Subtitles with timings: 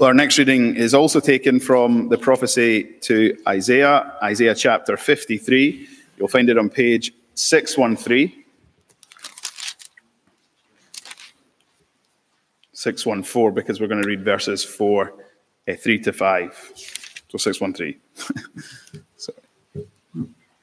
[0.00, 5.86] Well, our next reading is also taken from the prophecy to Isaiah, Isaiah chapter 53.
[6.16, 8.32] You'll find it on page 613.
[12.72, 15.12] 614, because we're going to read verses 4,
[15.68, 16.72] uh, 3 to 5.
[17.28, 18.00] So 613.
[19.18, 19.38] Sorry.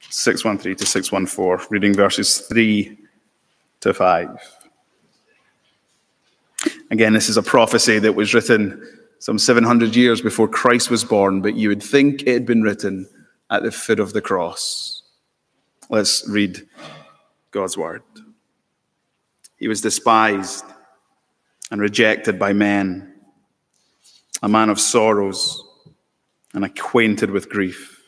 [0.10, 2.98] 613 to 614, reading verses 3
[3.82, 4.30] to 5.
[6.90, 8.82] Again, this is a prophecy that was written
[9.20, 13.10] some 700 years before Christ was born, but you would think it had been written
[13.50, 15.04] at the foot of the cross.
[15.90, 16.68] Let's read
[17.52, 18.04] God's word.
[19.58, 20.64] He was despised
[21.72, 23.14] and rejected by men,
[24.44, 25.64] a man of sorrows
[26.54, 28.02] and acquainted with grief.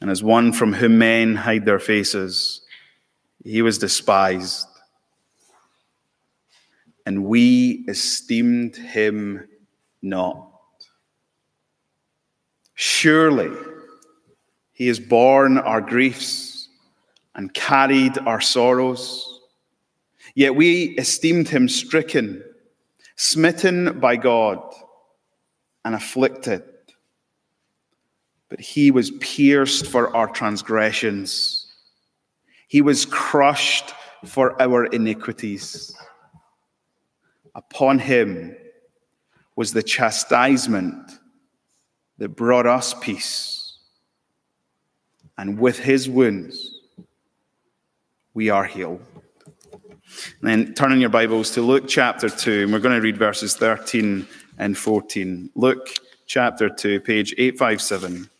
[0.00, 2.60] And as one from whom men hide their faces,
[3.42, 4.66] he was despised.
[7.04, 9.48] And we esteemed him
[10.06, 10.48] not.
[12.74, 13.50] Surely
[14.72, 16.68] he has borne our griefs
[17.34, 19.40] and carried our sorrows.
[20.34, 22.42] Yet we esteemed him stricken,
[23.16, 24.60] smitten by God,
[25.84, 26.62] and afflicted.
[28.48, 31.62] But he was pierced for our transgressions,
[32.68, 35.96] he was crushed for our iniquities.
[37.54, 38.54] Upon him,
[39.56, 41.18] was the chastisement
[42.18, 43.78] that brought us peace.
[45.38, 46.80] And with his wounds,
[48.34, 49.00] we are healed.
[50.40, 53.16] And then turn in your Bibles to Luke chapter 2, and we're going to read
[53.16, 54.26] verses 13
[54.58, 55.50] and 14.
[55.54, 55.88] Luke
[56.26, 58.30] chapter 2, page 857.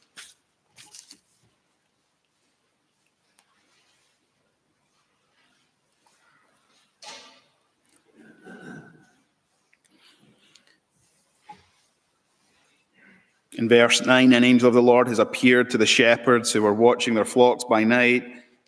[13.57, 16.75] In verse 9, an angel of the Lord has appeared to the shepherds who were
[16.75, 18.23] watching their flocks by night.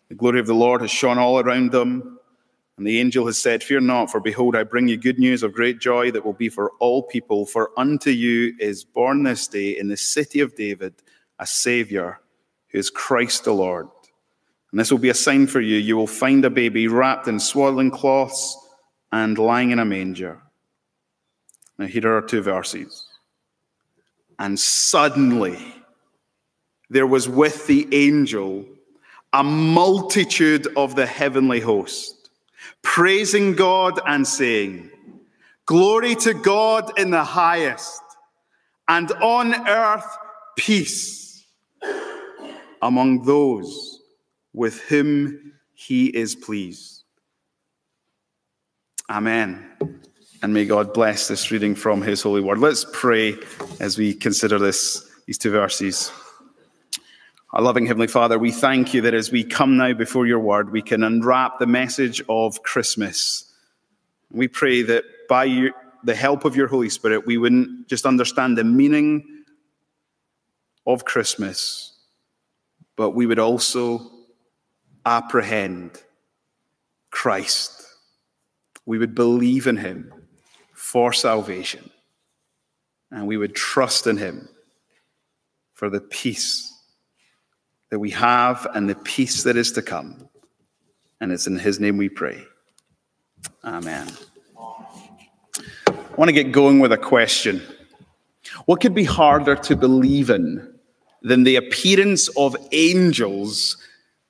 [0.09, 2.17] The glory of the Lord has shone all around them.
[2.77, 5.53] And the angel has said, Fear not, for behold, I bring you good news of
[5.53, 7.45] great joy that will be for all people.
[7.45, 10.95] For unto you is born this day in the city of David
[11.37, 12.19] a Savior,
[12.69, 13.87] who is Christ the Lord.
[14.71, 15.77] And this will be a sign for you.
[15.77, 18.57] You will find a baby wrapped in swaddling cloths
[19.11, 20.41] and lying in a manger.
[21.77, 23.08] Now, here are two verses.
[24.39, 25.59] And suddenly
[26.89, 28.65] there was with the angel
[29.31, 32.31] a multitude of the heavenly host,
[32.81, 34.89] praising God and saying,
[35.65, 38.01] Glory to God in the highest,
[38.87, 40.17] and on earth
[40.57, 41.45] peace
[42.81, 44.01] among those
[44.53, 47.03] with whom he is pleased.
[49.09, 49.69] Amen.
[50.41, 52.59] And may God bless this reading from His holy word.
[52.59, 53.35] Let's pray
[53.81, 56.13] as we consider this, these two verses.
[57.51, 60.71] Our loving Heavenly Father, we thank you that as we come now before your word,
[60.71, 63.51] we can unwrap the message of Christmas.
[64.31, 65.71] We pray that by your,
[66.05, 69.43] the help of your Holy Spirit, we wouldn't just understand the meaning
[70.87, 71.97] of Christmas,
[72.95, 74.09] but we would also
[75.05, 76.01] apprehend
[77.11, 77.85] Christ.
[78.85, 80.13] We would believe in him
[80.89, 81.87] for salvation.
[83.11, 84.49] And we would trust in him
[85.75, 86.73] for the peace
[87.91, 90.27] that we have and the peace that is to come.
[91.21, 92.43] And it's in his name we pray.
[93.63, 94.07] Amen.
[94.57, 97.61] I want to get going with a question.
[98.65, 100.73] What could be harder to believe in
[101.21, 103.77] than the appearance of angels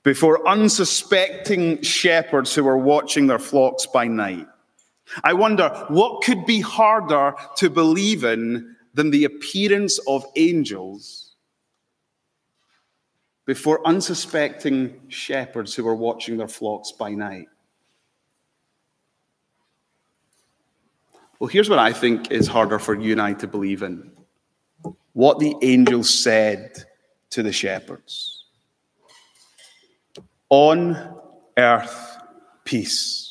[0.04, 4.48] before unsuspecting shepherds who were watching their flocks by night?
[5.24, 11.36] I wonder what could be harder to believe in than the appearance of angels
[13.46, 17.48] before unsuspecting shepherds who were watching their flocks by night.
[21.40, 24.12] Well, here's what I think is harder for you and I to believe in
[25.14, 26.84] what the angels said
[27.32, 28.46] to the shepherds.
[30.50, 31.16] On
[31.58, 32.18] earth,
[32.66, 33.29] peace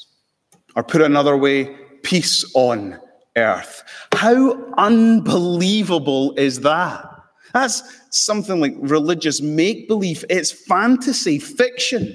[0.79, 1.65] or put another way,
[2.05, 3.01] peace on
[3.37, 3.83] earth.
[4.13, 7.05] How unbelievable is that?
[7.53, 10.25] That's something like religious make believe.
[10.31, 12.15] It's fantasy fiction.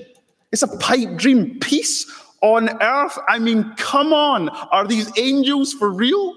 [0.53, 1.59] It's a pipe dream.
[1.59, 2.09] Peace
[2.41, 3.19] on earth.
[3.27, 4.47] I mean, come on.
[4.47, 6.33] Are these angels for real?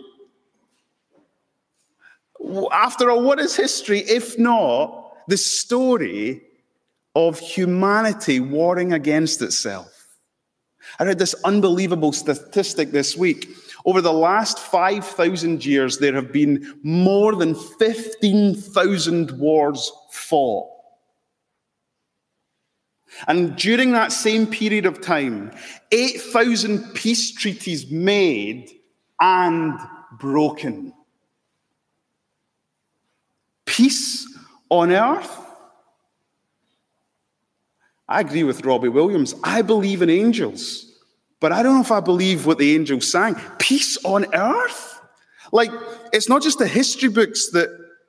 [2.73, 6.43] After all, what is history if not the story
[7.15, 9.96] of humanity warring against itself?
[10.99, 13.49] I read this unbelievable statistic this week.
[13.85, 20.69] Over the last 5,000 years, there have been more than 15,000 wars fought.
[23.29, 25.53] And during that same period of time,
[25.93, 28.71] 8,000 peace treaties made
[29.21, 29.79] and
[30.19, 30.93] broken.
[33.65, 34.27] Peace
[34.69, 35.46] on earth?
[38.09, 39.35] I agree with Robbie Williams.
[39.43, 40.87] I believe in angels,
[41.41, 43.35] but I don't know if I believe what the angels sang.
[43.59, 45.01] Peace on earth?
[45.53, 45.71] Like,
[46.13, 47.69] it's not just the history books that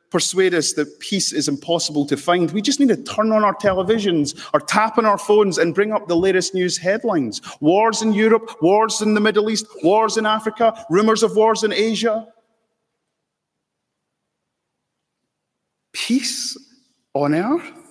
[0.09, 2.49] persuade us that peace is impossible to find.
[2.51, 5.91] We just need to turn on our televisions or tap on our phones and bring
[5.91, 7.41] up the latest news headlines.
[7.59, 11.73] Wars in Europe, wars in the Middle East, wars in Africa, rumors of wars in
[11.73, 12.27] Asia.
[15.91, 16.57] Peace
[17.13, 17.86] on earth?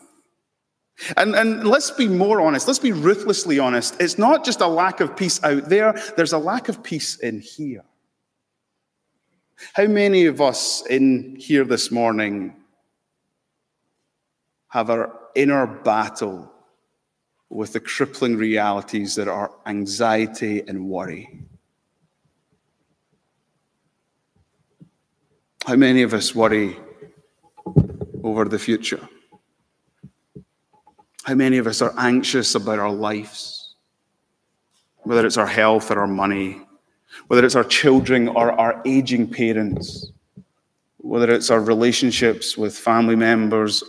[1.16, 3.96] And, and let's be more honest, let's be ruthlessly honest.
[4.00, 7.40] It's not just a lack of peace out there, there's a lack of peace in
[7.40, 7.84] here.
[9.72, 12.56] How many of us in here this morning
[14.68, 16.52] have our inner battle
[17.48, 21.40] with the crippling realities that are anxiety and worry?
[25.66, 26.76] How many of us worry
[28.22, 29.08] over the future?
[31.26, 33.74] How many of us are anxious about our lives?
[34.98, 36.60] Whether it's our health or our money,
[37.26, 40.12] whether it's our children or our aging parents,
[40.98, 43.82] whether it's our relationships with family members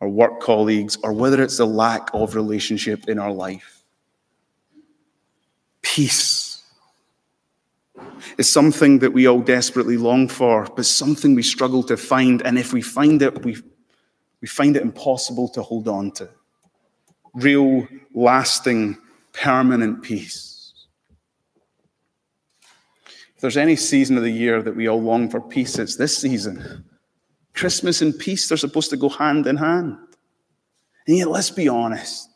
[0.00, 3.84] or work colleagues, or whether it's the lack of relationship in our life.
[5.82, 6.64] Peace
[8.38, 12.42] is something that we all desperately long for, but something we struggle to find.
[12.42, 13.56] And if we find it, we,
[14.40, 16.28] we find it impossible to hold on to
[17.34, 18.98] real, lasting,
[19.32, 20.72] permanent peace.
[23.34, 26.16] If there's any season of the year that we all long for peace, it's this
[26.16, 26.84] season.
[27.54, 29.96] Christmas and peace, they're supposed to go hand in hand.
[31.06, 32.28] And yet, let's be honest,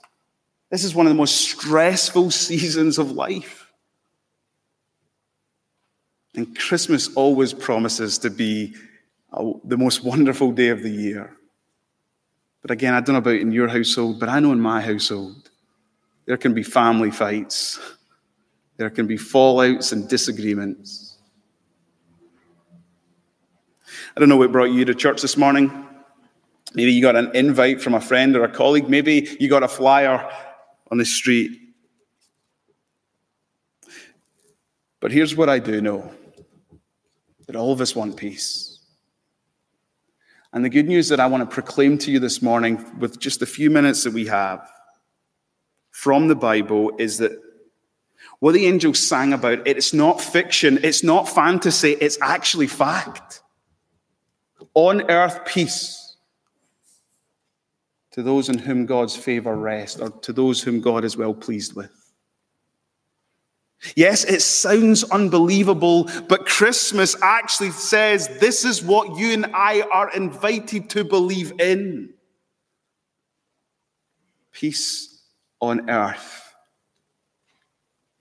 [0.71, 3.71] this is one of the most stressful seasons of life.
[6.35, 8.75] And Christmas always promises to be
[9.65, 11.37] the most wonderful day of the year.
[12.67, 15.51] But again, I don't know about in your household, but I know in my household,
[16.25, 17.79] there can be family fights,
[18.77, 21.19] there can be fallouts and disagreements.
[23.87, 25.87] I don't know what brought you to church this morning.
[26.75, 28.89] Maybe you got an invite from a friend or a colleague.
[28.89, 30.29] Maybe you got a flyer
[30.91, 31.53] on the street.
[34.99, 36.11] But here's what I do know
[37.47, 38.76] that all of us want peace.
[40.57, 43.41] And the good news that I want to proclaim to you this morning, with just
[43.41, 44.67] the few minutes that we have
[45.91, 47.39] from the Bible, is that
[48.39, 53.43] what the angels sang about, it's not fiction, it's not fantasy, it's actually fact.
[54.73, 56.17] On earth, peace
[58.13, 61.77] to those in whom God's favor rests, or to those whom God is well pleased
[61.77, 62.06] with.
[63.95, 70.11] Yes, it sounds unbelievable, but Christmas actually says this is what you and I are
[70.13, 72.15] invited to believe in
[74.53, 75.23] peace
[75.61, 76.55] on earth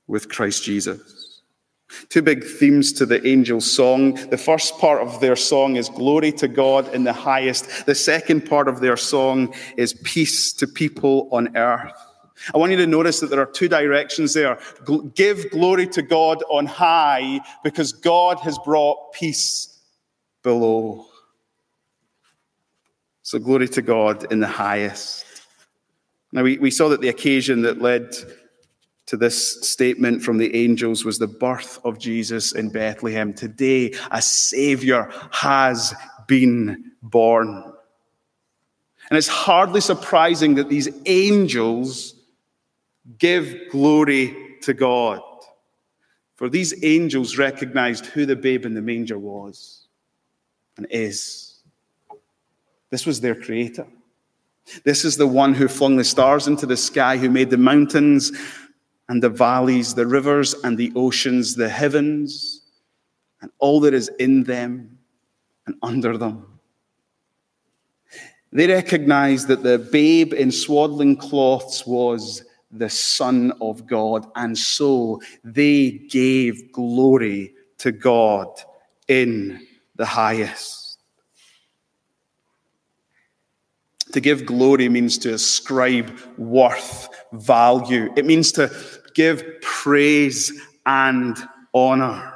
[0.08, 1.42] with Christ Jesus.
[2.10, 4.16] Two big themes to the angels' song.
[4.30, 7.86] The first part of their song is glory to God in the highest.
[7.86, 12.05] The second part of their song is peace to people on earth.
[12.54, 14.60] I want you to notice that there are two directions there.
[15.16, 19.80] Give glory to God on high because God has brought peace
[20.44, 21.08] below.
[23.24, 25.26] So, glory to God in the highest.
[26.32, 28.14] Now, we, we saw that the occasion that led
[29.08, 33.34] to this statement from the angels was the birth of Jesus in Bethlehem.
[33.34, 35.94] Today, a Savior has
[36.28, 37.64] been born.
[39.10, 42.15] And it's hardly surprising that these angels
[43.18, 45.22] Give glory to God.
[46.36, 49.88] For these angels recognized who the babe in the manger was
[50.78, 51.62] and is.
[52.90, 53.88] This was their creator.
[54.84, 58.32] This is the one who flung the stars into the sky, who made the mountains
[59.08, 62.62] and the valleys, the rivers and the oceans, the heavens,
[63.42, 64.98] and all that is in them
[65.68, 66.60] and under them.
[68.52, 72.44] They recognized that the babe in swaddling cloths was
[72.78, 74.28] the Son of God.
[74.36, 78.48] And so they gave glory to God
[79.08, 79.66] in
[79.96, 81.00] the highest.
[84.12, 88.14] To give glory means to ascribe worth, value.
[88.16, 88.72] It means to
[89.14, 90.54] give praise
[90.86, 91.38] and
[91.74, 92.34] honor.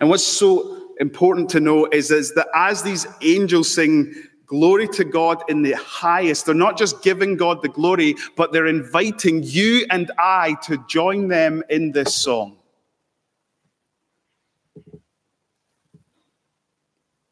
[0.00, 4.12] And what's so important to know is, is that as these angels sing
[4.48, 8.66] glory to God in the highest, they're not just giving God the glory, but they're
[8.66, 12.56] inviting you and I to join them in this song.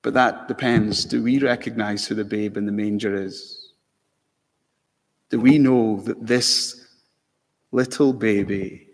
[0.03, 1.05] But that depends.
[1.05, 3.73] Do we recognize who the babe in the manger is?
[5.31, 6.87] Do we know that this
[7.73, 8.86] little baby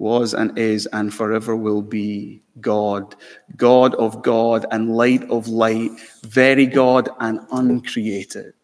[0.00, 3.14] was and is and forever will be God,
[3.56, 5.90] God of God and light of light,
[6.22, 8.54] very God and uncreated?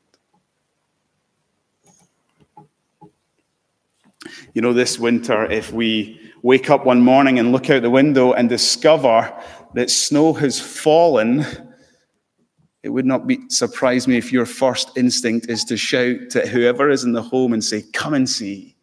[4.55, 8.33] You know, this winter, if we wake up one morning and look out the window
[8.33, 9.33] and discover
[9.75, 11.45] that snow has fallen,
[12.83, 16.89] it would not be surprise me if your first instinct is to shout to whoever
[16.89, 18.76] is in the home and say, Come and see.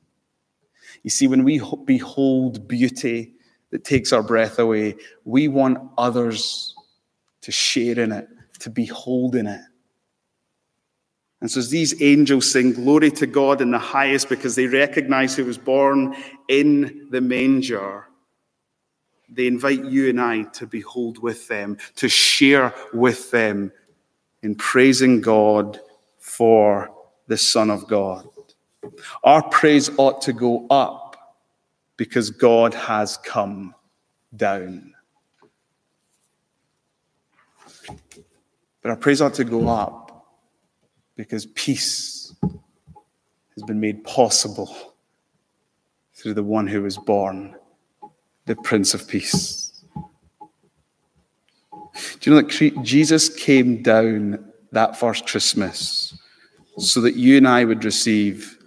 [1.04, 3.34] You see, when we behold beauty
[3.72, 4.96] that takes our breath away,
[5.26, 6.74] we want others
[7.42, 8.28] to share in it,
[8.60, 9.62] to behold in it.
[11.42, 15.36] And so, as these angels sing glory to God in the highest because they recognize
[15.36, 16.16] who was born
[16.48, 18.08] in the manger,
[19.28, 23.74] they invite you and I to behold with them, to share with them
[24.42, 25.82] in praising God
[26.18, 26.90] for
[27.28, 28.26] the Son of God.
[29.24, 31.38] Our praise ought to go up
[31.98, 33.74] because God has come
[34.36, 34.94] down.
[38.82, 40.28] But our praise ought to go up
[41.16, 44.96] because peace has been made possible
[46.16, 47.56] through the one who was born
[48.46, 49.84] the Prince of Peace.
[52.20, 56.18] Do you know that Jesus came down that first Christmas
[56.78, 58.58] so that you and I would receive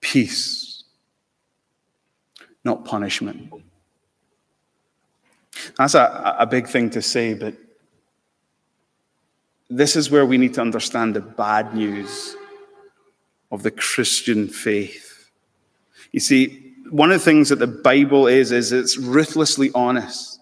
[0.00, 0.84] peace,
[2.64, 3.52] not punishment?
[5.76, 7.54] That's a, a big thing to say, but
[9.68, 12.36] this is where we need to understand the bad news
[13.52, 15.30] of the Christian faith.
[16.12, 20.40] You see, one of the things that the Bible is, is it's ruthlessly honest.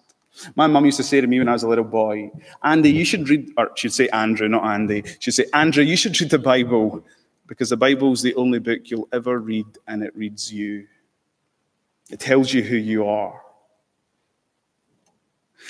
[0.55, 2.31] My mum used to say to me when I was a little boy,
[2.63, 5.03] Andy, you should read, or she'd say Andrew, not Andy.
[5.19, 7.03] She'd say, Andrew, you should read the Bible
[7.49, 10.85] because the Bible is the only book you'll ever read and it reads you.
[12.11, 13.41] It tells you who you are.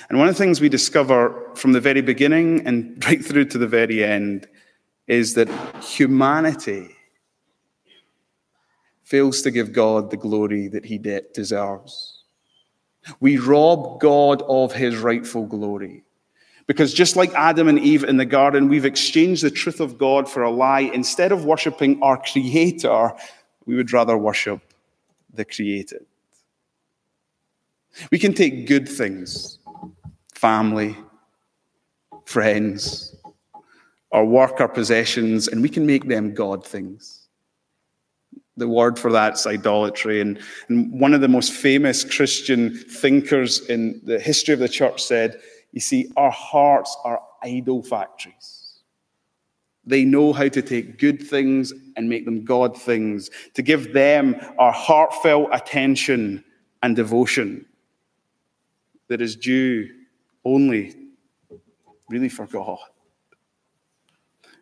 [0.09, 3.57] And one of the things we discover from the very beginning and right through to
[3.57, 4.45] the very end
[5.07, 5.49] is that
[5.81, 6.89] humanity
[9.03, 12.25] fails to give God the glory that he deserves.
[13.21, 16.03] We rob God of his rightful glory.
[16.69, 20.29] Because just like Adam and Eve in the garden, we've exchanged the truth of God
[20.29, 20.81] for a lie.
[20.81, 23.11] Instead of worshiping our Creator,
[23.65, 24.61] we would rather worship
[25.33, 26.05] the created.
[28.11, 29.57] We can take good things,
[30.35, 30.95] family,
[32.25, 33.15] friends,
[34.11, 37.15] our work, our possessions, and we can make them God things
[38.57, 40.19] the word for that's idolatry.
[40.21, 45.01] And, and one of the most famous Christian thinkers in the history of the church
[45.01, 45.39] said,
[45.71, 48.79] You see, our hearts are idol factories.
[49.85, 54.35] They know how to take good things and make them God things, to give them
[54.57, 56.43] our heartfelt attention
[56.83, 57.65] and devotion
[59.07, 59.89] that is due
[60.45, 60.95] only
[62.09, 62.77] really for God.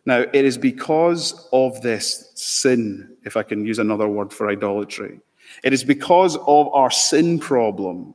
[0.06, 5.20] Now, it is because of this sin, if I can use another word for idolatry,
[5.62, 8.14] it is because of our sin problem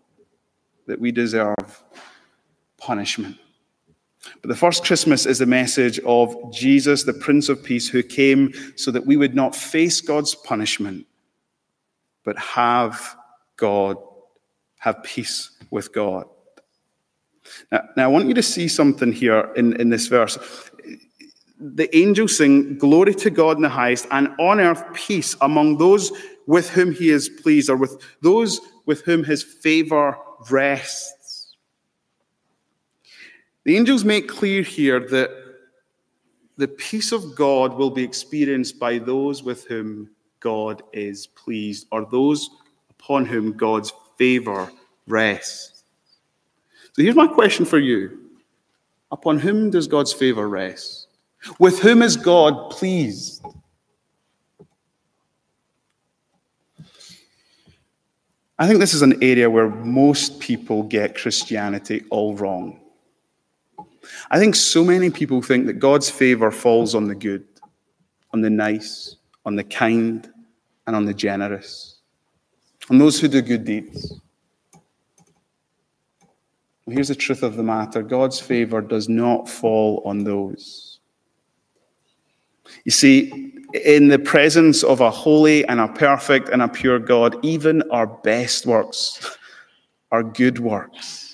[0.87, 1.83] that we deserve
[2.83, 3.37] punishment.
[4.41, 8.53] But the first Christmas is the message of Jesus, the Prince of Peace, who came
[8.75, 11.05] so that we would not face God's punishment,
[12.23, 13.17] but have
[13.57, 13.97] God,
[14.79, 16.25] have peace with God.
[17.71, 20.37] Now, now I want you to see something here in, in this verse
[21.63, 26.11] the angels sing, Glory to God in the highest, and on earth peace among those
[26.45, 30.17] with whom he is pleased, or with those with whom his favor
[30.51, 31.22] rests.
[33.65, 35.31] The angels make clear here that
[36.57, 42.05] the peace of God will be experienced by those with whom God is pleased, or
[42.05, 42.49] those
[42.89, 44.69] upon whom God's favor
[45.07, 45.83] rests.
[46.93, 48.19] So here's my question for you
[49.11, 51.07] Upon whom does God's favor rest?
[51.59, 53.45] With whom is God pleased?
[58.57, 62.79] I think this is an area where most people get Christianity all wrong.
[64.33, 67.45] I think so many people think that God's favor falls on the good,
[68.33, 70.27] on the nice, on the kind,
[70.87, 71.99] and on the generous,
[72.89, 74.19] on those who do good deeds.
[76.87, 80.99] Well, here's the truth of the matter God's favor does not fall on those.
[82.85, 83.53] You see,
[83.85, 88.07] in the presence of a holy and a perfect and a pure God, even our
[88.07, 89.37] best works
[90.11, 91.32] are good works.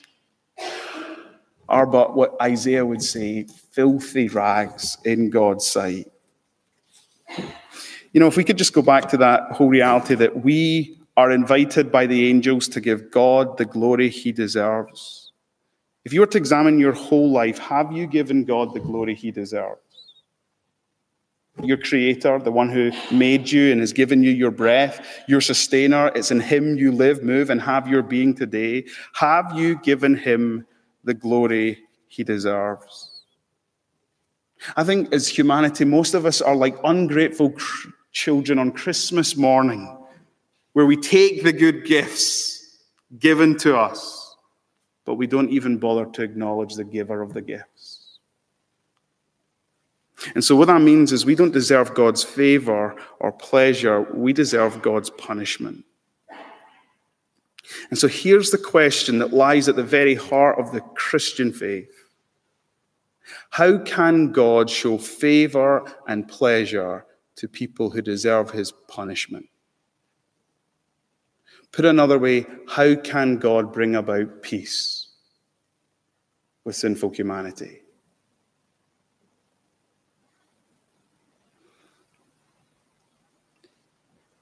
[1.70, 6.12] Are but what Isaiah would say, filthy rags in God's sight.
[8.12, 11.32] You know, if we could just go back to that whole reality that we are
[11.32, 15.32] invited by the angels to give God the glory he deserves.
[16.06, 19.30] If you were to examine your whole life, have you given God the glory he
[19.30, 19.82] deserves?
[21.62, 26.10] Your creator, the one who made you and has given you your breath, your sustainer,
[26.16, 28.86] it's in him you live, move, and have your being today.
[29.14, 30.66] Have you given him
[31.04, 33.24] the glory he deserves?
[34.76, 37.54] I think as humanity, most of us are like ungrateful
[38.12, 39.98] children on Christmas morning,
[40.74, 42.80] where we take the good gifts
[43.18, 44.36] given to us,
[45.06, 48.20] but we don't even bother to acknowledge the giver of the gifts.
[50.36, 54.82] And so, what that means is we don't deserve God's favor or pleasure, we deserve
[54.82, 55.86] God's punishment.
[57.90, 61.92] And so, here's the question that lies at the very heart of the Christian faith
[63.52, 67.06] How can God show favor and pleasure
[67.40, 69.48] to people who deserve his punishment.
[71.72, 75.08] Put another way, how can God bring about peace
[76.66, 77.82] with sinful humanity?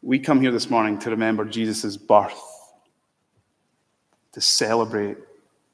[0.02, 2.42] We come here this morning to remember Jesus' birth,
[4.38, 5.18] to celebrate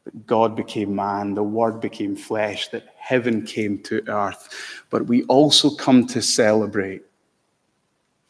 [0.05, 4.47] that God became man, the Word became flesh, that heaven came to earth.
[4.89, 7.01] But we also come to celebrate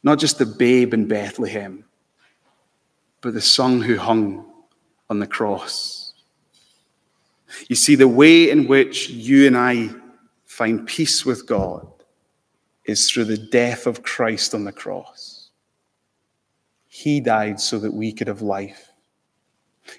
[0.01, 1.85] not just the babe in Bethlehem,
[3.21, 4.43] but the son who hung
[5.07, 6.15] on the cross.
[7.67, 9.91] You see, the way in which you and I
[10.45, 11.87] find peace with God
[12.85, 15.51] is through the death of Christ on the cross.
[16.87, 18.92] He died so that we could have life.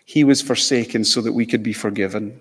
[0.05, 2.41] He was forsaken so that we could be forgiven.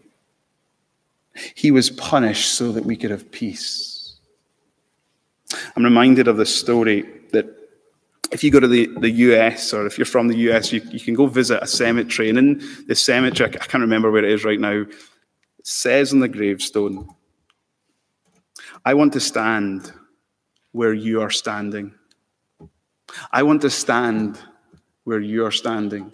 [1.55, 4.15] He was punished so that we could have peace.
[5.75, 7.45] I'm reminded of the story that
[8.31, 10.99] if you go to the, the US or if you're from the US, you, you
[10.99, 12.29] can go visit a cemetery.
[12.29, 14.87] And in the cemetery, I can't remember where it is right now, it
[15.63, 17.07] says on the gravestone,
[18.85, 19.91] I want to stand
[20.71, 21.93] where you are standing.
[23.31, 24.39] I want to stand
[25.03, 26.13] where you are standing.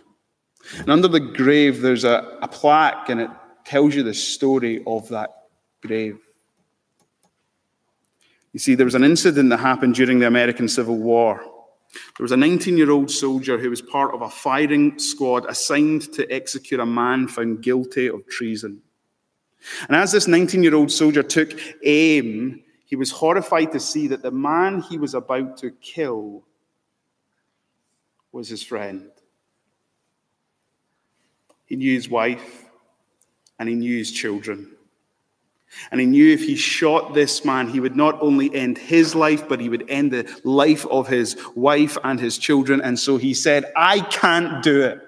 [0.77, 3.29] And under the grave, there's a, a plaque and it
[3.65, 5.29] tells you the story of that
[5.81, 6.19] grave.
[8.53, 11.39] You see, there was an incident that happened during the American Civil War.
[12.17, 16.13] There was a 19 year old soldier who was part of a firing squad assigned
[16.13, 18.81] to execute a man found guilty of treason.
[19.87, 21.51] And as this 19 year old soldier took
[21.83, 26.43] aim, he was horrified to see that the man he was about to kill
[28.31, 29.11] was his friend.
[31.69, 32.65] He knew his wife
[33.59, 34.71] and he knew his children.
[35.91, 39.47] And he knew if he shot this man, he would not only end his life,
[39.47, 42.81] but he would end the life of his wife and his children.
[42.81, 44.99] And so he said, I can't do it.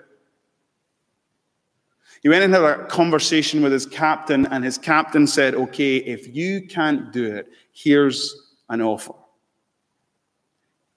[2.21, 6.27] He went and had a conversation with his captain, and his captain said, Okay, if
[6.27, 8.35] you can't do it, here's
[8.69, 9.15] an offer.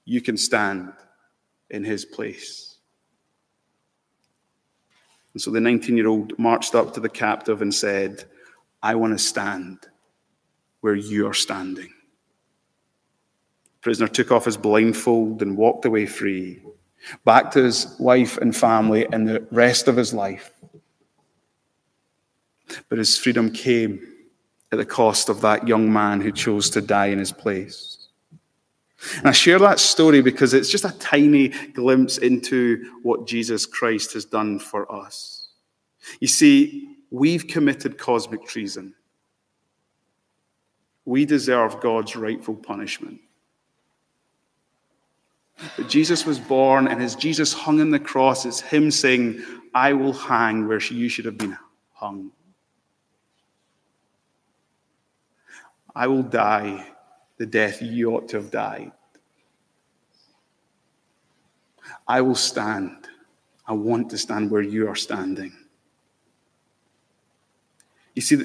[0.04, 0.92] You can stand
[1.70, 2.73] in his place.
[5.34, 8.24] And so the 19 year old marched up to the captive and said,
[8.82, 9.78] I want to stand
[10.80, 11.92] where you are standing.
[13.64, 16.62] The prisoner took off his blindfold and walked away free,
[17.24, 20.52] back to his wife and family and the rest of his life.
[22.88, 24.00] But his freedom came
[24.72, 27.93] at the cost of that young man who chose to die in his place.
[29.18, 34.14] And I share that story because it's just a tiny glimpse into what Jesus Christ
[34.14, 35.48] has done for us.
[36.20, 38.92] You see, We've committed cosmic treason.
[41.04, 43.20] We deserve God's rightful punishment.
[45.76, 49.92] But Jesus was born, and as Jesus hung on the cross, it's Him saying, I
[49.92, 51.56] will hang where you should have been
[51.92, 52.32] hung.
[55.94, 56.84] I will die
[57.38, 58.92] the death you ought to have died.
[62.06, 63.08] I will stand.
[63.66, 65.52] I want to stand where you are standing.
[68.14, 68.36] You see,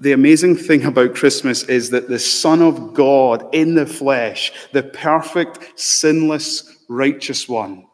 [0.00, 4.84] the amazing thing about Christmas is that the Son of God in the flesh, the
[4.84, 7.86] perfect, sinless, righteous one,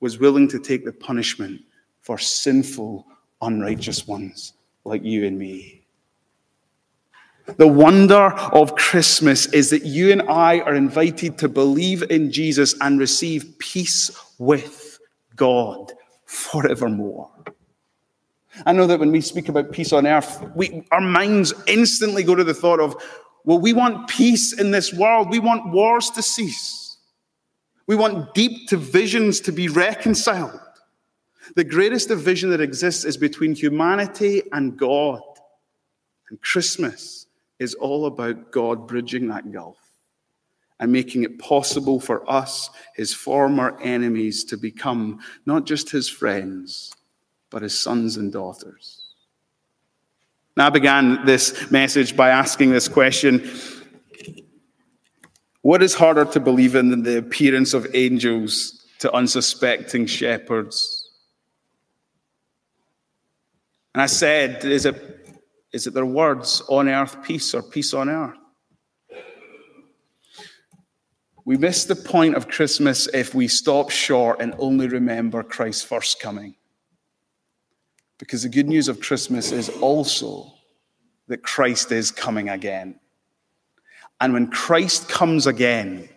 [0.00, 1.60] was willing to take the punishment
[2.00, 3.06] for sinful,
[3.40, 5.81] unrighteous ones like you and me.
[7.56, 12.74] The wonder of Christmas is that you and I are invited to believe in Jesus
[12.80, 14.98] and receive peace with
[15.36, 15.92] God
[16.24, 17.30] forevermore.
[18.66, 22.34] I know that when we speak about peace on earth, we, our minds instantly go
[22.34, 22.96] to the thought of,
[23.44, 25.30] well, we want peace in this world.
[25.30, 26.98] We want wars to cease.
[27.86, 30.60] We want deep divisions to be reconciled.
[31.56, 35.22] The greatest division that exists is between humanity and God.
[36.30, 37.26] And Christmas
[37.62, 39.78] is all about God bridging that gulf
[40.80, 46.92] and making it possible for us, his former enemies, to become not just his friends,
[47.50, 49.14] but his sons and daughters.
[50.56, 53.48] Now, I began this message by asking this question
[55.60, 61.10] What is harder to believe in than the appearance of angels to unsuspecting shepherds?
[63.94, 65.21] And I said, Is it,
[65.72, 68.36] is it their words, on earth peace or peace on earth?
[71.44, 76.20] We miss the point of Christmas if we stop short and only remember Christ's first
[76.20, 76.54] coming.
[78.18, 80.52] Because the good news of Christmas is also
[81.26, 83.00] that Christ is coming again.
[84.20, 86.08] And when Christ comes again,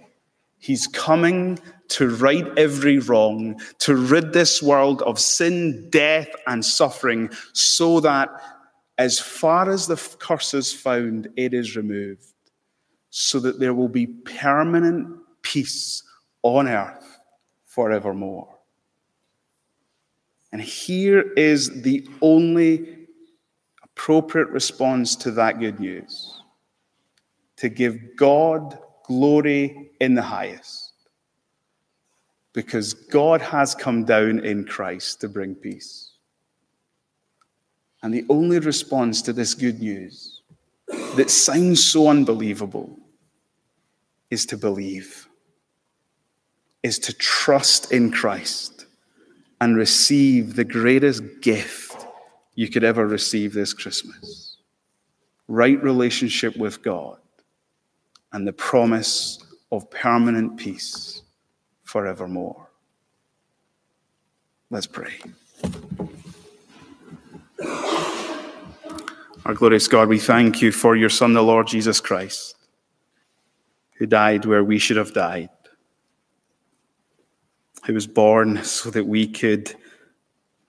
[0.59, 7.29] he's coming to right every wrong, to rid this world of sin, death, and suffering,
[7.53, 8.29] so that
[8.97, 12.33] as far as the curse is found, it is removed,
[13.09, 15.07] so that there will be permanent
[15.41, 16.03] peace
[16.43, 17.19] on earth
[17.65, 18.55] forevermore.
[20.51, 23.07] And here is the only
[23.83, 26.41] appropriate response to that good news
[27.57, 30.93] to give God glory in the highest.
[32.53, 36.14] Because God has come down in Christ to bring peace.
[38.05, 40.43] And the only response to this good news
[41.15, 42.99] that sounds so unbelievable
[44.29, 45.27] is to believe,
[46.83, 48.85] is to trust in Christ
[49.59, 52.05] and receive the greatest gift
[52.53, 54.57] you could ever receive this Christmas
[55.47, 57.17] right relationship with God
[58.33, 61.23] and the promise of permanent peace
[61.81, 62.69] forevermore.
[64.69, 65.21] Let's pray.
[69.45, 72.55] Our glorious God, we thank you for your Son, the Lord Jesus Christ,
[73.97, 75.49] who died where we should have died
[77.85, 79.73] who was born so that we could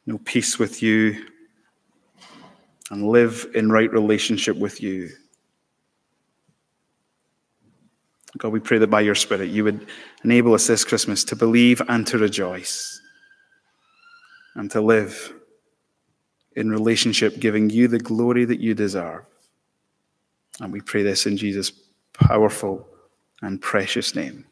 [0.04, 1.26] know peace with you
[2.90, 5.08] and live in right relationship with you.
[8.38, 9.86] God, we pray that by your Spirit you would
[10.24, 13.00] enable us this Christmas to believe and to rejoice
[14.54, 15.32] and to live
[16.56, 19.24] in relationship, giving you the glory that you deserve.
[20.60, 21.70] And we pray this in Jesus'
[22.14, 22.88] powerful
[23.42, 24.46] and precious name.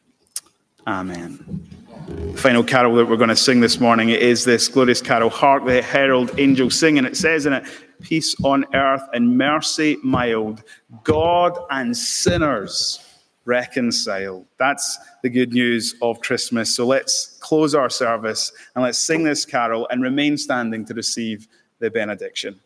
[0.87, 1.67] Amen.
[2.07, 5.65] The final carol that we're going to sing this morning is this glorious carol, Hark
[5.65, 6.99] the Herald Angels Sing.
[6.99, 7.65] And it says in it,
[8.01, 10.61] Peace on earth and mercy mild,
[11.03, 12.99] God and sinners
[13.45, 14.45] reconciled.
[14.57, 16.75] That's the good news of Christmas.
[16.75, 21.47] So let's close our service and let's sing this carol and remain standing to receive
[21.79, 22.59] the benediction.